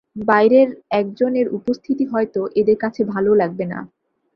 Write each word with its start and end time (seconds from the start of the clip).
বাইরের 0.21 0.69
একজনের 0.93 1.47
উপস্থিতি 1.57 2.05
হয়তো 2.05 2.41
এদের 2.59 2.77
কাছে 2.83 3.01
ভালো 3.05 3.31
লাগবে 3.41 3.65
না। 3.65 3.79